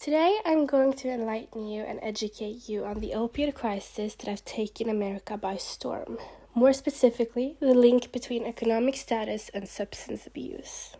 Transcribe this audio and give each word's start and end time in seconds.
Today, 0.00 0.38
I'm 0.44 0.64
going 0.64 0.92
to 0.92 1.08
enlighten 1.08 1.66
you 1.66 1.82
and 1.82 1.98
educate 2.02 2.68
you 2.68 2.84
on 2.84 3.00
the 3.00 3.14
opioid 3.16 3.52
crisis 3.54 4.14
that 4.14 4.28
has 4.28 4.40
taken 4.42 4.88
America 4.88 5.36
by 5.36 5.56
storm. 5.56 6.18
More 6.54 6.72
specifically, 6.72 7.56
the 7.58 7.74
link 7.74 8.12
between 8.12 8.46
economic 8.46 8.94
status 8.94 9.50
and 9.52 9.68
substance 9.68 10.24
abuse. 10.24 10.94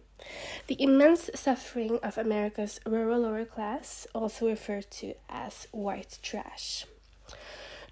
The 0.66 0.82
immense 0.82 1.30
suffering 1.32 2.00
of 2.02 2.18
America's 2.18 2.80
rural 2.84 3.20
lower 3.20 3.44
class, 3.44 4.08
also 4.16 4.48
referred 4.48 4.90
to 4.98 5.14
as 5.28 5.68
white 5.70 6.18
trash. 6.20 6.84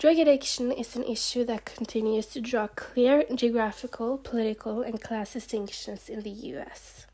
Drug 0.00 0.18
addiction 0.18 0.72
is 0.72 0.96
an 0.96 1.04
issue 1.04 1.44
that 1.44 1.66
continues 1.66 2.26
to 2.26 2.40
draw 2.40 2.66
clear 2.66 3.22
geographical, 3.32 4.18
political, 4.18 4.82
and 4.82 5.00
class 5.00 5.34
distinctions 5.34 6.08
in 6.08 6.22
the 6.22 6.30
US. 6.30 7.06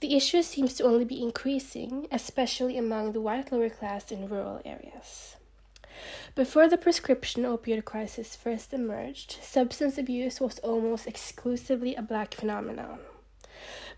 The 0.00 0.16
issue 0.16 0.42
seems 0.42 0.74
to 0.74 0.84
only 0.84 1.04
be 1.04 1.22
increasing, 1.22 2.06
especially 2.10 2.78
among 2.78 3.12
the 3.12 3.20
white 3.20 3.50
lower 3.52 3.70
class 3.70 4.10
in 4.12 4.28
rural 4.28 4.60
areas. 4.64 5.36
Before 6.34 6.68
the 6.68 6.78
prescription 6.78 7.42
opioid 7.42 7.84
crisis 7.84 8.36
first 8.36 8.72
emerged, 8.72 9.38
substance 9.42 9.98
abuse 9.98 10.40
was 10.40 10.60
almost 10.60 11.06
exclusively 11.06 11.94
a 11.94 12.02
black 12.02 12.34
phenomenon. 12.34 13.00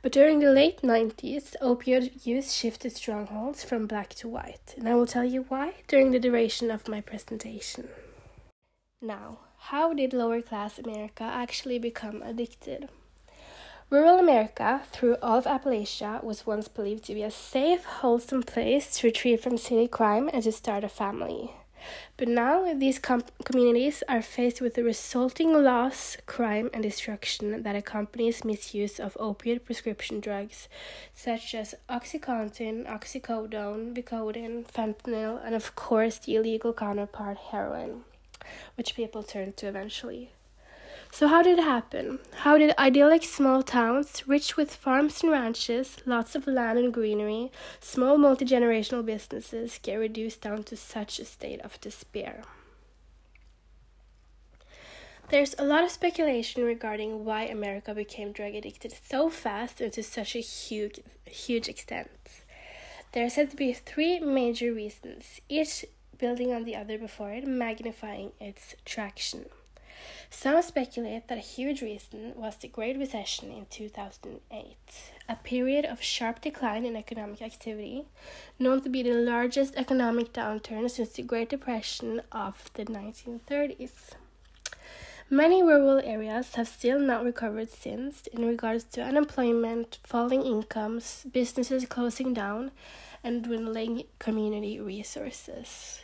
But 0.03 0.13
during 0.13 0.39
the 0.39 0.51
late 0.51 0.81
90s, 0.81 1.55
opioid 1.61 2.25
use 2.25 2.55
shifted 2.55 2.97
strongholds 2.97 3.63
from 3.63 3.87
black 3.87 4.11
to 4.15 4.29
white, 4.29 4.75
and 4.79 4.89
I 4.89 4.95
will 4.95 5.07
tell 5.07 5.25
you 5.25 5.43
why 5.49 5.75
during 5.89 6.11
the 6.11 6.19
duration 6.19 6.71
of 6.71 6.89
my 6.89 7.03
presentation. 7.03 7.91
Now, 9.03 9.41
how 9.59 9.93
did 9.93 10.15
lower 10.15 10.41
class 10.41 10.79
America 10.79 11.25
actually 11.25 11.79
become 11.79 12.23
addicted? 12.23 12.89
Rural 13.91 14.21
America, 14.21 14.83
through 14.93 15.17
all 15.21 15.39
of 15.39 15.47
Appalachia, 15.47 16.23
was 16.23 16.47
once 16.47 16.69
believed 16.69 17.03
to 17.07 17.15
be 17.15 17.25
a 17.25 17.31
safe, 17.31 17.85
wholesome 17.85 18.45
place 18.45 18.97
to 18.97 19.09
retreat 19.09 19.43
from 19.43 19.59
city 19.59 19.89
crime 19.89 20.31
and 20.33 20.45
to 20.45 20.53
start 20.53 20.85
a 20.85 20.89
family. 20.89 21.51
But 22.17 22.29
now 22.29 22.73
these 22.73 23.01
com- 23.01 23.25
communities 23.45 24.05
are 24.09 24.23
faced 24.23 24.61
with 24.61 24.75
the 24.75 24.85
resulting 24.85 25.65
loss, 25.65 26.17
crime, 26.27 26.71
and 26.73 26.85
destruction 26.85 27.65
that 27.65 27.75
accompanies 27.75 28.45
misuse 28.45 29.01
of 29.01 29.15
opioid 29.15 29.65
prescription 29.65 30.21
drugs 30.21 30.69
such 31.13 31.53
as 31.53 31.75
Oxycontin, 31.89 32.87
oxycodone, 32.87 33.93
Vicodin, 33.93 34.71
fentanyl, 34.71 35.45
and 35.45 35.57
of 35.57 35.75
course 35.75 36.19
the 36.19 36.37
illegal 36.37 36.73
counterpart 36.73 37.39
heroin 37.51 38.05
which 38.77 38.95
people 38.95 39.25
turn 39.25 39.53
to 39.55 39.67
eventually. 39.67 40.31
So, 41.13 41.27
how 41.27 41.43
did 41.43 41.59
it 41.59 41.65
happen? 41.65 42.21
How 42.45 42.57
did 42.57 42.75
idyllic 42.79 43.25
small 43.25 43.63
towns, 43.63 44.27
rich 44.29 44.57
with 44.57 44.75
farms 44.75 45.23
and 45.23 45.33
ranches, 45.33 45.97
lots 46.07 46.35
of 46.35 46.47
land 46.47 46.79
and 46.79 46.95
greenery, 46.95 47.51
small 47.81 48.17
multi 48.17 48.45
generational 48.45 49.05
businesses, 49.05 49.81
get 49.83 49.97
reduced 49.97 50.41
down 50.41 50.63
to 50.65 50.77
such 50.77 51.19
a 51.19 51.25
state 51.25 51.61
of 51.63 51.81
despair? 51.81 52.43
There's 55.31 55.55
a 55.59 55.65
lot 55.65 55.85
of 55.85 55.91
speculation 55.91 56.65
regarding 56.65 57.25
why 57.25 57.43
America 57.43 57.95
became 57.95 58.33
drug 58.33 58.55
addicted 58.55 58.93
so 59.09 59.31
fast 59.31 59.81
and 59.81 59.93
to 59.93 60.03
such 60.03 60.35
a 60.35 60.41
huge, 60.41 61.01
huge 61.25 61.69
extent. 61.69 62.11
There 63.13 63.25
are 63.25 63.31
said 63.31 63.51
to 63.51 63.57
be 63.57 63.73
three 63.73 64.21
major 64.21 64.73
reasons, 64.73 65.41
each 65.49 65.85
building 66.19 66.53
on 66.53 66.65
the 66.65 66.77
other 66.77 66.99
before 66.99 67.31
it, 67.31 67.47
magnifying 67.47 68.33
its 68.41 68.75
traction. 68.85 69.47
Some 70.31 70.63
speculate 70.63 71.29
that 71.29 71.39
a 71.39 71.41
huge 71.41 71.83
reason 71.83 72.33
was 72.37 72.57
the 72.57 72.69
Great 72.69 72.99
Recession 72.99 73.51
in 73.51 73.67
2008, 73.67 74.77
a 75.29 75.37
period 75.37 75.85
of 75.85 76.03
sharp 76.03 76.41
decline 76.41 76.85
in 76.85 76.97
economic 76.97 77.43
activity, 77.43 78.07
known 78.59 78.81
to 78.83 78.89
be 78.89 79.03
the 79.03 79.15
largest 79.15 79.75
economic 79.77 80.33
downturn 80.33 80.91
since 80.91 81.11
the 81.11 81.23
Great 81.23 81.49
Depression 81.49 82.23
of 82.33 82.71
the 82.75 82.85
1930s. 82.85 84.15
Many 85.33 85.63
rural 85.63 86.01
areas 86.03 86.57
have 86.57 86.67
still 86.67 86.99
not 86.99 87.25
recovered 87.25 87.71
since 87.71 88.27
in 88.27 88.45
regards 88.45 88.83
to 88.85 89.03
unemployment, 89.03 89.99
falling 90.03 90.43
incomes, 90.43 91.25
businesses 91.31 91.87
closing 91.87 92.35
down, 92.35 92.73
and 93.23 93.45
dwindling 93.45 94.05
community 94.19 94.81
resources. 94.81 96.03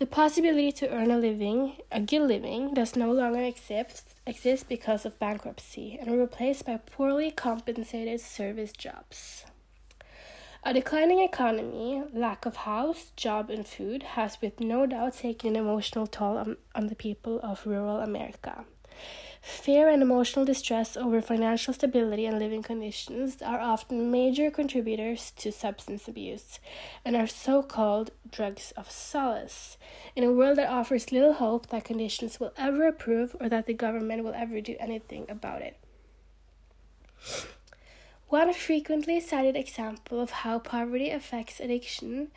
The 0.00 0.06
possibility 0.06 0.72
to 0.72 0.88
earn 0.88 1.10
a 1.10 1.18
living, 1.18 1.74
a 1.92 2.00
good 2.00 2.22
living, 2.22 2.72
does 2.72 2.96
no 2.96 3.12
longer 3.12 3.42
exist, 3.42 4.14
exist 4.26 4.66
because 4.66 5.04
of 5.04 5.18
bankruptcy 5.18 5.98
and 6.00 6.18
replaced 6.18 6.64
by 6.64 6.78
poorly 6.78 7.30
compensated 7.30 8.22
service 8.22 8.72
jobs. 8.72 9.44
A 10.64 10.72
declining 10.72 11.20
economy, 11.20 12.02
lack 12.14 12.46
of 12.46 12.56
house, 12.56 13.12
job, 13.14 13.50
and 13.50 13.66
food 13.66 14.02
has 14.14 14.40
with 14.40 14.58
no 14.58 14.86
doubt 14.86 15.18
taken 15.18 15.50
an 15.50 15.56
emotional 15.56 16.06
toll 16.06 16.38
on, 16.38 16.56
on 16.74 16.86
the 16.86 16.94
people 16.94 17.38
of 17.42 17.66
rural 17.66 17.98
America. 17.98 18.64
Fear 19.40 19.88
and 19.88 20.02
emotional 20.02 20.44
distress 20.44 20.98
over 20.98 21.22
financial 21.22 21.72
stability 21.72 22.26
and 22.26 22.38
living 22.38 22.62
conditions 22.62 23.40
are 23.40 23.58
often 23.58 24.10
major 24.10 24.50
contributors 24.50 25.32
to 25.38 25.50
substance 25.50 26.06
abuse 26.06 26.60
and 27.06 27.16
are 27.16 27.26
so 27.26 27.62
called 27.62 28.10
drugs 28.30 28.72
of 28.76 28.90
solace. 28.90 29.78
In 30.14 30.24
a 30.24 30.32
world 30.32 30.58
that 30.58 30.68
offers 30.68 31.10
little 31.10 31.32
hope 31.32 31.68
that 31.68 31.84
conditions 31.84 32.38
will 32.38 32.52
ever 32.58 32.88
improve 32.88 33.34
or 33.40 33.48
that 33.48 33.66
the 33.66 33.72
government 33.72 34.24
will 34.24 34.34
ever 34.34 34.60
do 34.60 34.76
anything 34.78 35.24
about 35.30 35.62
it. 35.62 35.78
One 38.28 38.52
frequently 38.52 39.20
cited 39.20 39.56
example 39.56 40.20
of 40.20 40.30
how 40.30 40.58
poverty 40.58 41.10
affects 41.10 41.60
addiction 41.60 42.28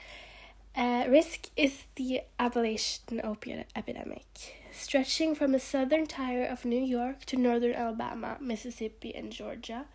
uh, 0.75 1.06
risk 1.08 1.50
is 1.56 1.84
the 1.96 2.22
Appalachian 2.40 3.22
opiate 3.24 3.68
epidemic 3.75 4.62
stretching 4.73 5.35
from 5.35 5.51
the 5.51 5.59
southern 5.59 6.07
tier 6.07 6.44
of 6.44 6.66
New 6.66 6.81
York 6.81 7.25
to 7.25 7.38
northern 7.38 7.73
Alabama, 7.73 8.38
Mississippi, 8.41 9.16
and 9.16 9.31
Georgia. 9.31 9.85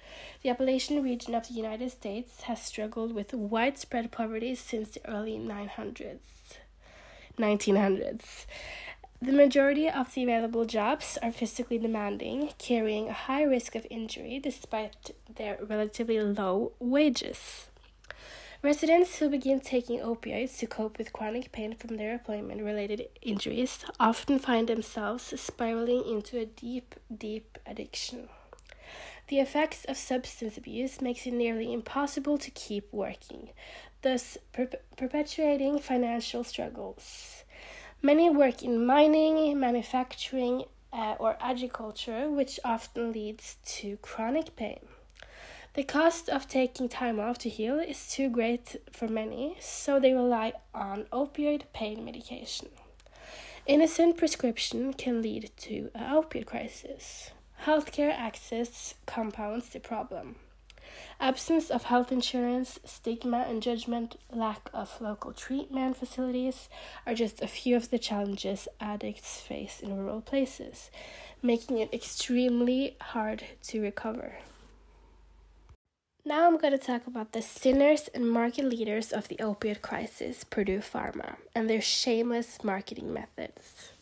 The 0.42 0.50
Appalachian 0.50 1.02
region 1.02 1.34
of 1.34 1.48
the 1.48 1.54
United 1.54 1.90
States 1.90 2.42
has 2.42 2.62
struggled 2.62 3.14
with 3.14 3.34
widespread 3.34 4.10
poverty 4.12 4.54
since 4.54 4.90
the 4.90 5.06
early 5.08 5.38
900s. 5.38 6.18
1900s. 7.38 8.46
The 9.20 9.32
majority 9.32 9.88
of 9.88 10.14
the 10.14 10.22
available 10.22 10.64
jobs 10.64 11.18
are 11.22 11.32
physically 11.32 11.78
demanding, 11.78 12.50
carrying 12.58 13.08
a 13.08 13.12
high 13.12 13.42
risk 13.42 13.74
of 13.74 13.86
injury 13.90 14.38
despite 14.38 15.10
their 15.34 15.58
relatively 15.60 16.20
low 16.20 16.72
wages. 16.78 17.67
Residents 18.60 19.18
who 19.18 19.28
begin 19.28 19.60
taking 19.60 20.00
opioids 20.00 20.58
to 20.58 20.66
cope 20.66 20.98
with 20.98 21.12
chronic 21.12 21.52
pain 21.52 21.76
from 21.76 21.96
their 21.96 22.14
employment 22.14 22.60
related 22.60 23.06
injuries 23.22 23.84
often 24.00 24.40
find 24.40 24.68
themselves 24.68 25.32
spiraling 25.40 26.04
into 26.04 26.40
a 26.40 26.44
deep, 26.44 26.96
deep 27.16 27.56
addiction. 27.64 28.28
The 29.28 29.38
effects 29.38 29.84
of 29.84 29.96
substance 29.96 30.58
abuse 30.58 31.00
makes 31.00 31.24
it 31.24 31.34
nearly 31.34 31.72
impossible 31.72 32.36
to 32.38 32.50
keep 32.50 32.92
working, 32.92 33.50
thus 34.02 34.36
per- 34.52 34.70
perpetuating 34.96 35.78
financial 35.78 36.42
struggles. 36.42 37.44
Many 38.02 38.28
work 38.28 38.64
in 38.64 38.84
mining, 38.84 39.60
manufacturing, 39.60 40.64
uh, 40.92 41.14
or 41.20 41.36
agriculture, 41.40 42.28
which 42.28 42.58
often 42.64 43.12
leads 43.12 43.58
to 43.66 43.98
chronic 43.98 44.56
pain. 44.56 44.80
The 45.78 45.84
cost 45.84 46.28
of 46.28 46.48
taking 46.48 46.88
time 46.88 47.20
off 47.20 47.38
to 47.38 47.48
heal 47.48 47.78
is 47.78 48.10
too 48.10 48.28
great 48.28 48.74
for 48.90 49.06
many, 49.06 49.56
so 49.60 50.00
they 50.00 50.12
rely 50.12 50.54
on 50.74 51.04
opioid 51.12 51.62
pain 51.72 52.04
medication. 52.04 52.70
Innocent 53.64 54.16
prescription 54.16 54.92
can 54.92 55.22
lead 55.22 55.52
to 55.58 55.92
an 55.94 56.12
opioid 56.12 56.46
crisis. 56.46 57.30
Healthcare 57.62 58.12
access 58.12 58.96
compounds 59.06 59.68
the 59.68 59.78
problem. 59.78 60.34
Absence 61.20 61.70
of 61.70 61.84
health 61.84 62.10
insurance, 62.10 62.80
stigma 62.84 63.46
and 63.48 63.62
judgment, 63.62 64.16
lack 64.32 64.70
of 64.74 65.00
local 65.00 65.32
treatment 65.32 65.96
facilities 65.96 66.68
are 67.06 67.14
just 67.14 67.40
a 67.40 67.46
few 67.46 67.76
of 67.76 67.90
the 67.90 68.00
challenges 68.00 68.66
addicts 68.80 69.40
face 69.40 69.78
in 69.78 69.96
rural 69.96 70.22
places, 70.22 70.90
making 71.40 71.78
it 71.78 71.94
extremely 71.94 72.96
hard 73.00 73.44
to 73.62 73.80
recover. 73.80 74.38
Now 76.28 76.46
I'm 76.46 76.58
going 76.58 76.78
to 76.78 76.78
talk 76.78 77.06
about 77.06 77.32
the 77.32 77.40
sinners 77.40 78.10
and 78.12 78.30
market 78.30 78.66
leaders 78.66 79.14
of 79.14 79.28
the 79.28 79.36
opioid 79.36 79.80
crisis, 79.80 80.44
Purdue 80.44 80.80
Pharma, 80.80 81.36
and 81.54 81.70
their 81.70 81.80
shameless 81.80 82.62
marketing 82.62 83.14
methods. 83.14 83.92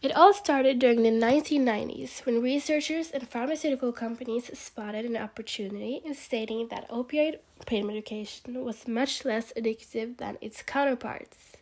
It 0.00 0.14
all 0.14 0.32
started 0.32 0.78
during 0.78 1.02
the 1.02 1.10
1990s 1.10 2.24
when 2.24 2.40
researchers 2.40 3.10
and 3.10 3.28
pharmaceutical 3.28 3.90
companies 3.90 4.56
spotted 4.56 5.04
an 5.04 5.16
opportunity 5.16 6.00
in 6.04 6.14
stating 6.14 6.68
that 6.68 6.88
opioid 6.90 7.40
pain 7.66 7.88
medication 7.88 8.64
was 8.64 8.86
much 8.86 9.24
less 9.24 9.52
addictive 9.56 10.18
than 10.18 10.38
its 10.40 10.62
counterparts. 10.62 11.57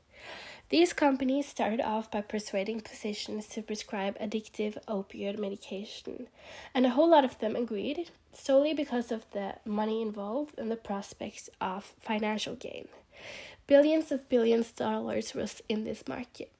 These 0.69 0.93
companies 0.93 1.47
started 1.47 1.81
off 1.81 2.11
by 2.11 2.23
persuading 2.23 2.81
physicians 2.81 3.47
to 3.49 3.63
prescribe 3.63 4.19
addictive 4.19 4.77
opioid 4.89 5.39
medication, 5.39 6.27
and 6.75 6.85
a 6.85 6.91
whole 6.91 7.09
lot 7.09 7.25
of 7.25 7.39
them 7.39 7.55
agreed, 7.55 8.11
solely 8.33 8.75
because 8.75 9.13
of 9.13 9.31
the 9.31 9.55
money 9.65 10.03
involved 10.03 10.59
and 10.59 10.69
the 10.69 10.77
prospects 10.77 11.49
of 11.61 11.95
financial 12.01 12.57
gain. 12.57 12.89
Billions 13.69 14.11
of 14.11 14.29
billions 14.29 14.71
of 14.71 14.77
dollars 14.77 15.35
was 15.35 15.63
in 15.69 15.85
this 15.85 16.09
market. 16.09 16.51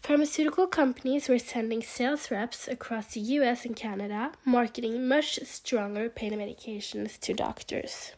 Pharmaceutical 0.00 0.66
companies 0.66 1.28
were 1.28 1.38
sending 1.38 1.82
sales 1.82 2.30
reps 2.30 2.66
across 2.66 3.12
the 3.12 3.20
US 3.20 3.66
and 3.66 3.76
Canada, 3.76 4.32
marketing 4.44 5.06
much 5.06 5.38
stronger 5.44 6.08
pain 6.08 6.32
medications 6.32 7.20
to 7.20 7.34
doctors. 7.34 8.12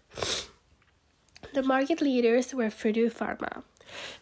The 1.53 1.63
market 1.63 2.01
leaders 2.01 2.55
were 2.55 2.71
Purdue 2.71 3.11
Pharma, 3.11 3.65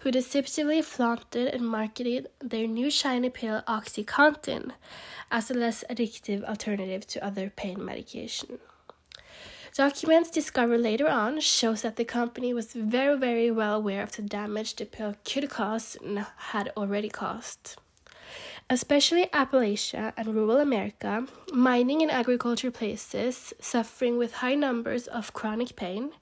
who 0.01 0.11
deceptively 0.11 0.83
flaunted 0.83 1.49
and 1.49 1.67
marketed 1.67 2.29
their 2.41 2.67
new 2.67 2.91
shiny 2.91 3.31
pill 3.31 3.63
OxyContin 3.67 4.73
as 5.31 5.51
a 5.51 5.55
less 5.55 5.85
addictive 5.89 6.45
alternative 6.45 7.07
to 7.07 7.25
other 7.25 7.51
pain 7.51 7.85
medication. 7.85 8.59
Documents 9.75 10.31
discovered 10.31 10.81
later 10.81 11.09
on 11.09 11.41
shows 11.41 11.81
that 11.81 11.97
the 11.97 12.05
company 12.05 12.53
was 12.53 12.75
very, 12.75 13.17
very 13.17 13.51
well 13.51 13.77
aware 13.77 14.03
of 14.03 14.13
the 14.13 14.23
damage 14.23 14.77
the 14.77 14.85
pill 14.85 15.15
could 15.25 15.49
cause 15.49 15.97
and 16.05 16.27
had 16.37 16.71
already 16.77 17.09
caused. 17.09 17.77
Especially 18.71 19.27
Appalachia 19.27 20.13
and 20.17 20.35
rural 20.35 20.59
America, 20.59 21.27
mining 21.53 22.01
and 22.01 22.11
agriculture 22.11 22.71
places 22.71 23.53
suffering 23.61 24.17
with 24.17 24.35
high 24.35 24.55
numbers 24.55 25.07
of 25.09 25.33
chronic 25.35 25.77
pain 25.77 26.13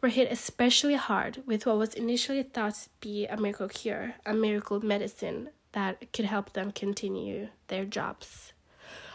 were 0.00 0.08
hit 0.08 0.32
especially 0.32 0.94
hard 0.94 1.42
with 1.46 1.66
what 1.66 1.76
was 1.76 1.94
initially 1.94 2.42
thought 2.42 2.74
to 2.74 2.88
be 3.00 3.26
a 3.26 3.36
miracle 3.36 3.68
cure, 3.68 4.14
a 4.24 4.32
miracle 4.32 4.80
medicine 4.80 5.50
that 5.72 6.12
could 6.12 6.24
help 6.24 6.52
them 6.54 6.72
continue 6.72 7.48
their 7.66 7.84
jobs. 7.84 8.52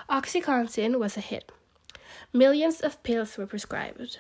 Oxycontin 0.10 1.00
was 1.00 1.18
a 1.18 1.22
hit. 1.22 1.52
Millions 2.32 2.82
of 2.82 3.02
pills 3.04 3.38
were 3.38 3.48
prescribed. 3.48 4.20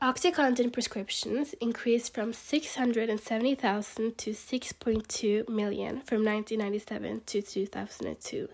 OxyContin 0.00 0.72
prescriptions 0.72 1.54
increased 1.60 2.14
from 2.14 2.32
670,000 2.32 4.18
to 4.18 4.30
6.2 4.30 5.48
million 5.48 6.00
from 6.00 6.24
1997 6.24 7.22
to 7.26 7.42
2002 7.42 8.48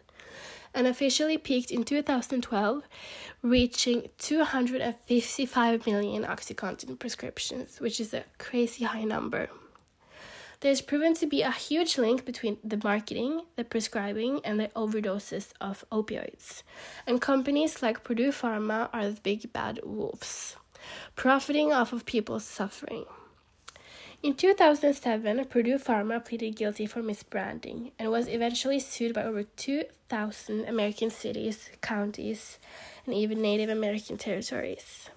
and 0.75 0.87
officially 0.87 1.39
peaked 1.39 1.71
in 1.71 1.85
2012, 1.85 2.83
reaching 3.43 4.09
255 4.19 5.87
million 5.87 6.25
OxyContin 6.25 6.99
prescriptions, 6.99 7.81
which 7.81 8.01
is 8.01 8.13
a 8.13 8.25
crazy 8.39 8.85
high 8.85 9.05
number. 9.05 9.49
There's 10.61 10.81
proven 10.81 11.15
to 11.15 11.27
be 11.27 11.43
a 11.43 11.53
huge 11.53 11.99
link 11.99 12.25
between 12.25 12.59
the 12.65 12.81
marketing, 12.83 13.43
the 13.55 13.65
prescribing, 13.65 14.41
and 14.45 14.59
the 14.59 14.69
overdoses 14.75 15.53
of 15.61 15.85
opioids. 15.93 16.65
And 17.07 17.21
companies 17.21 17.81
like 17.81 18.03
Purdue 18.03 18.33
Pharma 18.33 18.89
are 18.93 19.11
the 19.11 19.21
big 19.21 19.53
bad 19.53 19.79
wolves, 19.85 20.57
profiting 21.17 21.73
off 21.73 21.93
of 21.93 22.07
people's 22.07 22.45
suffering. 22.45 23.05
In 24.21 24.35
2007, 24.35 25.45
Purdue 25.45 25.79
Pharma 25.79 26.25
pleaded 26.25 26.57
guilty 26.57 26.87
for 26.87 27.03
misbranding 27.03 27.93
and 28.01 28.11
was 28.11 28.27
eventually 28.27 28.81
sued 28.81 29.15
by 29.15 29.23
over 29.23 29.45
2,000 29.45 30.65
American 30.65 31.09
cities, 31.09 31.71
counties, 31.81 32.59
and 33.07 33.15
even 33.15 33.41
Native 33.41 33.71
American 33.71 34.17
territories. 34.17 35.11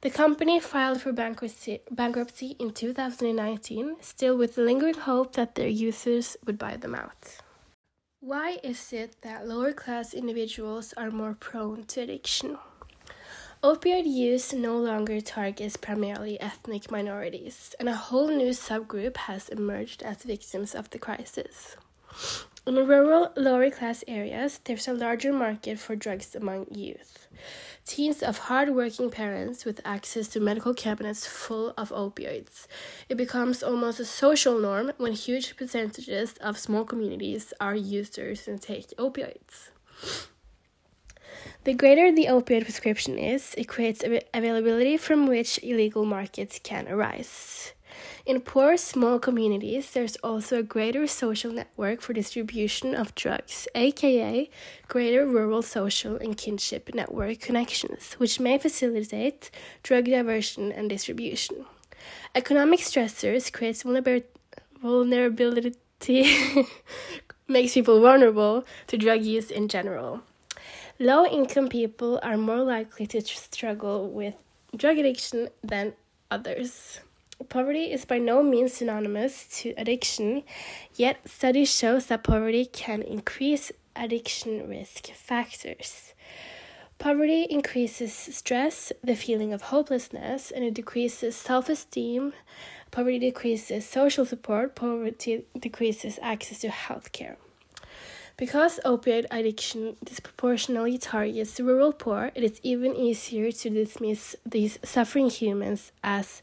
The 0.00 0.10
company 0.10 0.58
filed 0.58 1.00
for 1.00 1.12
bankruptcy, 1.12 1.80
bankruptcy 1.90 2.56
in 2.58 2.72
2019, 2.72 3.96
still 4.00 4.36
with 4.36 4.56
the 4.56 4.62
lingering 4.62 4.94
hope 4.94 5.34
that 5.34 5.54
their 5.54 5.68
users 5.68 6.36
would 6.44 6.58
buy 6.58 6.76
them 6.76 6.96
out. 6.96 7.38
Why 8.20 8.58
is 8.62 8.92
it 8.92 9.22
that 9.22 9.46
lower 9.46 9.72
class 9.72 10.12
individuals 10.12 10.92
are 10.96 11.12
more 11.12 11.34
prone 11.38 11.84
to 11.84 12.00
addiction? 12.00 12.58
Opioid 13.62 14.04
use 14.06 14.52
no 14.52 14.76
longer 14.76 15.20
targets 15.20 15.76
primarily 15.76 16.38
ethnic 16.40 16.90
minorities, 16.90 17.74
and 17.80 17.88
a 17.88 17.94
whole 17.94 18.28
new 18.28 18.50
subgroup 18.50 19.16
has 19.16 19.48
emerged 19.48 20.02
as 20.02 20.22
victims 20.22 20.74
of 20.74 20.90
the 20.90 20.98
crisis. 20.98 21.76
In 22.66 22.74
rural, 22.74 23.32
lower 23.34 23.70
class 23.70 24.04
areas, 24.06 24.60
there's 24.64 24.86
a 24.86 24.92
larger 24.92 25.32
market 25.32 25.78
for 25.78 25.96
drugs 25.96 26.34
among 26.34 26.66
youth. 26.70 27.28
Teens 27.86 28.22
of 28.22 28.38
hard-working 28.38 29.10
parents 29.10 29.64
with 29.64 29.80
access 29.84 30.28
to 30.28 30.40
medical 30.40 30.74
cabinets 30.74 31.26
full 31.26 31.72
of 31.78 31.90
opioids. 31.90 32.66
It 33.08 33.16
becomes 33.16 33.62
almost 33.62 34.00
a 34.00 34.04
social 34.04 34.58
norm 34.60 34.92
when 34.98 35.12
huge 35.12 35.56
percentages 35.56 36.34
of 36.40 36.58
small 36.58 36.84
communities 36.84 37.54
are 37.58 37.74
users 37.74 38.46
and 38.46 38.60
take 38.60 38.88
opioids. 38.98 39.70
The 41.64 41.74
greater 41.74 42.12
the 42.12 42.26
opioid 42.26 42.64
prescription 42.64 43.18
is, 43.18 43.54
it 43.58 43.68
creates 43.68 44.04
availability 44.32 44.96
from 44.96 45.26
which 45.26 45.58
illegal 45.62 46.04
markets 46.04 46.60
can 46.62 46.86
arise. 46.88 47.72
In 48.24 48.40
poor, 48.40 48.76
small 48.76 49.18
communities, 49.18 49.92
there's 49.92 50.16
also 50.16 50.58
a 50.58 50.62
greater 50.62 51.06
social 51.06 51.52
network 51.52 52.00
for 52.00 52.12
distribution 52.12 52.94
of 52.94 53.14
drugs, 53.14 53.68
aka 53.74 54.50
greater 54.88 55.24
rural 55.26 55.62
social 55.62 56.16
and 56.16 56.36
kinship 56.36 56.92
network 56.94 57.38
connections, 57.40 58.14
which 58.14 58.40
may 58.40 58.58
facilitate 58.58 59.50
drug 59.82 60.06
diversion 60.06 60.72
and 60.72 60.90
distribution. 60.90 61.66
Economic 62.34 62.80
stressors 62.80 63.52
creates 63.52 63.84
vulnerability, 64.82 65.74
makes 67.48 67.74
people 67.74 68.00
vulnerable 68.00 68.64
to 68.88 68.98
drug 68.98 69.22
use 69.22 69.50
in 69.50 69.68
general. 69.68 70.22
Low 70.98 71.26
income 71.26 71.68
people 71.68 72.18
are 72.22 72.38
more 72.38 72.62
likely 72.62 73.06
to 73.08 73.20
struggle 73.20 74.08
with 74.08 74.42
drug 74.74 74.96
addiction 74.96 75.48
than 75.62 75.92
others. 76.30 77.00
Poverty 77.50 77.92
is 77.92 78.06
by 78.06 78.16
no 78.16 78.42
means 78.42 78.72
synonymous 78.72 79.46
to 79.60 79.74
addiction, 79.76 80.42
yet 80.94 81.28
studies 81.28 81.70
show 81.70 82.00
that 82.00 82.24
poverty 82.24 82.64
can 82.64 83.02
increase 83.02 83.70
addiction 83.94 84.70
risk 84.70 85.08
factors. 85.08 86.14
Poverty 86.98 87.42
increases 87.42 88.14
stress, 88.14 88.90
the 89.04 89.14
feeling 89.14 89.52
of 89.52 89.62
hopelessness, 89.62 90.50
and 90.50 90.64
it 90.64 90.72
decreases 90.72 91.36
self 91.36 91.68
esteem. 91.68 92.32
Poverty 92.90 93.18
decreases 93.18 93.86
social 93.86 94.24
support. 94.24 94.74
Poverty 94.74 95.44
decreases 95.58 96.18
access 96.22 96.60
to 96.60 96.70
health 96.70 97.12
care. 97.12 97.36
Because 98.36 98.78
opioid 98.84 99.24
addiction 99.30 99.96
disproportionately 100.04 100.98
targets 100.98 101.54
the 101.54 101.64
rural 101.64 101.92
poor, 101.92 102.32
it 102.34 102.44
is 102.44 102.60
even 102.62 102.94
easier 102.94 103.50
to 103.50 103.70
dismiss 103.70 104.36
these 104.44 104.78
suffering 104.84 105.30
humans 105.30 105.90
as 106.04 106.42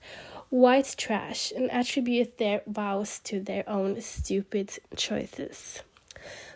white 0.49 0.95
trash 0.97 1.51
and 1.55 1.71
attribute 1.71 2.39
their 2.39 2.63
vows 2.65 3.19
to 3.25 3.39
their 3.39 3.67
own 3.69 4.01
stupid 4.01 4.79
choices. 4.95 5.83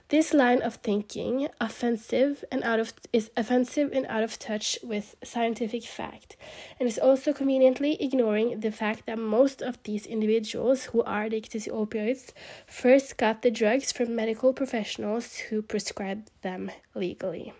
This 0.09 0.33
line 0.33 0.61
of 0.61 0.75
thinking, 0.75 1.49
offensive 1.59 2.45
and 2.49 2.63
out 2.63 2.79
of 2.79 2.93
is 3.11 3.29
offensive 3.35 3.91
and 3.91 4.05
out 4.05 4.23
of 4.23 4.39
touch 4.39 4.79
with 4.81 5.15
scientific 5.21 5.83
fact, 5.83 6.37
and 6.79 6.87
is 6.87 6.97
also 6.97 7.33
conveniently 7.33 8.01
ignoring 8.01 8.61
the 8.61 8.71
fact 8.71 9.05
that 9.05 9.19
most 9.19 9.61
of 9.61 9.83
these 9.83 10.05
individuals 10.05 10.85
who 10.85 11.03
are 11.03 11.23
addicted 11.23 11.63
to 11.63 11.71
opioids 11.71 12.31
first 12.65 13.17
got 13.17 13.41
the 13.41 13.51
drugs 13.51 13.91
from 13.91 14.15
medical 14.15 14.53
professionals 14.53 15.35
who 15.49 15.61
prescribed 15.61 16.31
them 16.41 16.71
legally. 16.95 17.51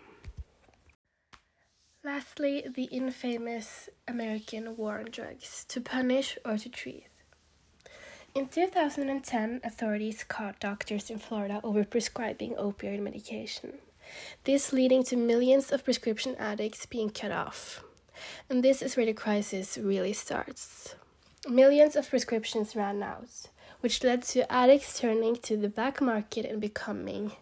Lastly, 2.02 2.64
the 2.74 2.84
infamous 2.84 3.90
American 4.06 4.74
war 4.74 5.00
on 5.00 5.10
drugs 5.10 5.66
to 5.68 5.82
punish 5.82 6.38
or 6.46 6.56
to 6.56 6.70
treat. 6.70 7.08
In 8.38 8.46
2010, 8.46 9.62
authorities 9.64 10.22
caught 10.22 10.60
doctors 10.60 11.10
in 11.10 11.18
Florida 11.18 11.60
over 11.64 11.82
prescribing 11.82 12.54
opioid 12.54 13.00
medication, 13.00 13.78
this 14.44 14.72
leading 14.72 15.02
to 15.10 15.16
millions 15.16 15.72
of 15.72 15.82
prescription 15.82 16.36
addicts 16.38 16.86
being 16.86 17.10
cut 17.10 17.32
off. 17.32 17.82
And 18.48 18.62
this 18.62 18.80
is 18.80 18.96
where 18.96 19.06
the 19.06 19.12
crisis 19.12 19.76
really 19.76 20.12
starts. 20.12 20.94
Millions 21.48 21.96
of 21.96 22.08
prescriptions 22.08 22.76
ran 22.76 23.02
out, 23.02 23.48
which 23.80 24.04
led 24.04 24.22
to 24.30 24.50
addicts 24.52 25.00
turning 25.00 25.34
to 25.38 25.56
the 25.56 25.68
black 25.68 26.00
market 26.00 26.46
and 26.46 26.60
becoming 26.60 27.32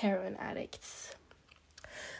heroin 0.00 0.34
addicts. 0.40 1.14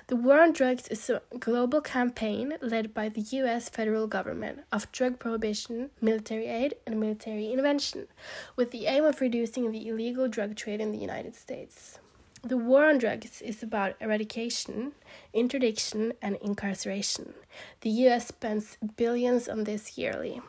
The 0.09 0.17
War 0.17 0.41
on 0.41 0.55
Drugs 0.55 0.89
is 0.89 1.11
a 1.11 1.21
global 1.39 1.83
campaign 1.83 2.55
led 2.63 2.95
by 2.95 3.11
the 3.11 3.21
US 3.21 3.69
federal 3.69 4.07
government 4.07 4.61
of 4.73 4.91
drug 4.91 5.19
prohibition, 5.19 5.91
military 6.01 6.47
aid, 6.47 6.77
and 6.87 6.99
military 6.99 7.53
intervention, 7.53 8.09
with 8.57 8.71
the 8.71 8.87
aim 8.87 9.05
of 9.05 9.21
reducing 9.21 9.71
the 9.71 9.87
illegal 9.87 10.27
drug 10.27 10.57
trade 10.57 10.81
in 10.81 10.93
the 10.93 10.99
United 10.99 11.37
States. 11.37 11.99
The 12.43 12.57
war 12.57 12.89
on 12.89 12.97
drugs 12.97 13.43
is 13.43 13.63
about 13.63 13.97
eradication, 14.01 14.93
interdiction, 15.35 16.15
and 16.23 16.37
incarceration. 16.37 17.35
The 17.83 17.91
US 18.07 18.29
spends 18.29 18.79
billions 18.97 19.47
on 19.47 19.65
this 19.65 19.99
yearly. 19.99 20.41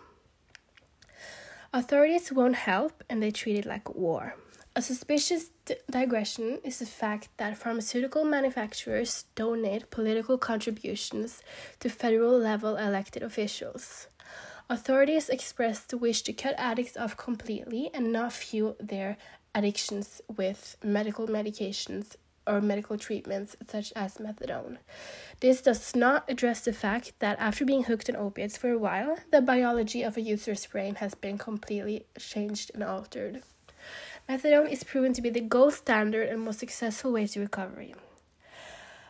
Authorities 1.73 2.31
won't 2.31 2.55
help 2.55 3.03
and 3.09 3.21
they 3.21 3.31
treat 3.31 3.57
it 3.57 3.65
like 3.65 3.93
war. 3.93 4.35
A 4.79 4.81
suspicious 4.81 5.51
digression 5.91 6.59
is 6.63 6.79
the 6.79 6.85
fact 6.85 7.27
that 7.35 7.57
pharmaceutical 7.57 8.23
manufacturers 8.23 9.25
donate 9.35 9.91
political 9.91 10.37
contributions 10.37 11.43
to 11.81 11.89
federal 11.89 12.39
level 12.39 12.77
elected 12.77 13.21
officials. 13.21 14.07
Authorities 14.69 15.27
expressed 15.27 15.89
the 15.89 15.97
wish 15.97 16.21
to 16.21 16.31
cut 16.31 16.55
addicts 16.57 16.95
off 16.95 17.17
completely 17.17 17.89
and 17.93 18.13
not 18.13 18.31
fuel 18.31 18.77
their 18.79 19.17
addictions 19.53 20.21
with 20.37 20.77
medical 20.81 21.27
medications 21.27 22.15
or 22.47 22.61
medical 22.61 22.97
treatments 22.97 23.57
such 23.67 23.91
as 23.97 24.15
methadone. 24.15 24.77
This 25.41 25.61
does 25.61 25.93
not 25.93 26.23
address 26.29 26.61
the 26.61 26.71
fact 26.71 27.11
that 27.19 27.37
after 27.37 27.65
being 27.65 27.83
hooked 27.83 28.09
on 28.09 28.15
opiates 28.15 28.55
for 28.55 28.71
a 28.71 28.79
while, 28.79 29.17
the 29.29 29.41
biology 29.41 30.03
of 30.03 30.15
a 30.15 30.21
user's 30.21 30.65
brain 30.67 30.95
has 30.95 31.15
been 31.15 31.37
completely 31.37 32.05
changed 32.17 32.71
and 32.73 32.81
altered. 32.81 33.43
Methadone 34.29 34.69
is 34.71 34.83
proven 34.83 35.11
to 35.13 35.23
be 35.23 35.31
the 35.31 35.41
gold 35.41 35.73
standard 35.73 36.29
and 36.29 36.41
most 36.41 36.59
successful 36.59 37.11
way 37.11 37.25
to 37.25 37.39
recovery. 37.39 37.95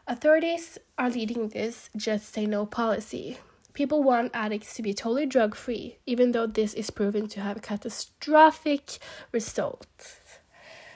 Authorities 0.07 0.77
are 0.97 1.09
leading 1.09 1.49
this 1.49 1.89
just 1.97 2.33
say 2.33 2.45
no 2.45 2.65
policy. 2.65 3.37
People 3.73 4.01
want 4.01 4.31
addicts 4.33 4.73
to 4.75 4.81
be 4.81 4.93
totally 4.93 5.25
drug 5.25 5.55
free, 5.55 5.97
even 6.05 6.31
though 6.31 6.47
this 6.47 6.73
is 6.73 6.89
proven 6.89 7.27
to 7.27 7.41
have 7.41 7.61
catastrophic 7.61 8.97
results. 9.33 10.19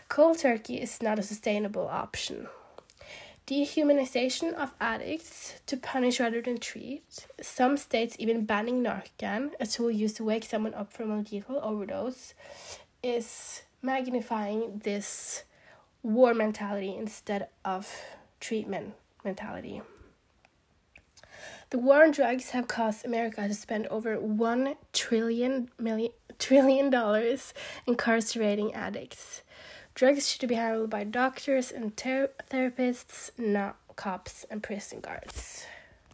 Cold 0.08 0.38
turkey 0.38 0.80
is 0.80 1.01
not 1.01 1.20
a 1.20 1.24
sustainable 1.24 1.88
option. 1.89 2.48
Dehumanization 3.46 4.53
of 4.53 4.74
addicts 4.80 5.56
to 5.65 5.75
punish 5.75 6.22
rather 6.22 6.42
than 6.42 6.60
treat. 6.60 7.27
Some 7.42 7.75
states 7.75 8.15
even 8.20 8.46
banning 8.46 8.82
Narcan, 8.82 9.51
a 9.60 9.68
tool 9.68 9.92
used 9.92 10.15
to 10.15 10.24
wake 10.24 10.46
someone 10.46 10.74
up 10.74 10.94
from 10.94 11.12
a 11.12 11.25
lethal 11.30 11.60
overdose, 11.62 12.34
is 13.03 13.63
magnifying 13.84 14.82
this 14.84 15.44
war 16.02 16.34
mentality 16.34 16.96
instead 16.96 17.50
of 17.63 17.94
treatment 18.40 18.94
mentality. 19.24 19.82
The 21.70 21.78
war 21.78 22.04
on 22.04 22.12
drugs 22.12 22.52
have 22.52 22.68
caused 22.68 23.06
America 23.06 23.48
to 23.48 23.54
spend 23.54 23.88
over 23.88 24.20
one 24.20 24.75
trillion 24.94 25.70
million 25.78 26.12
trillion 26.40 26.90
dollars 26.90 27.54
incarcerating 27.86 28.74
addicts. 28.74 29.42
Drugs 29.96 30.30
should 30.30 30.48
be 30.48 30.56
handled 30.56 30.90
by 30.90 31.04
doctors 31.04 31.72
and 31.72 31.96
ter- 31.96 32.32
therapists, 32.50 33.32
not 33.38 33.78
cops 33.96 34.46
and 34.50 34.63
prison 34.63 35.02
guards. 35.02 35.66